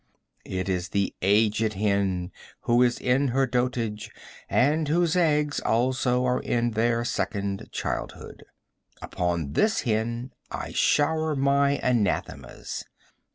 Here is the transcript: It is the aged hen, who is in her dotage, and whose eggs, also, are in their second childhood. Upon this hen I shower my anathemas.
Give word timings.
It 0.47 0.67
is 0.67 0.89
the 0.89 1.13
aged 1.21 1.73
hen, 1.73 2.31
who 2.61 2.81
is 2.81 2.97
in 2.97 3.27
her 3.27 3.45
dotage, 3.45 4.09
and 4.49 4.87
whose 4.87 5.15
eggs, 5.15 5.59
also, 5.59 6.25
are 6.25 6.39
in 6.39 6.71
their 6.71 7.05
second 7.05 7.69
childhood. 7.71 8.43
Upon 8.99 9.53
this 9.53 9.81
hen 9.81 10.33
I 10.49 10.71
shower 10.71 11.35
my 11.35 11.77
anathemas. 11.83 12.83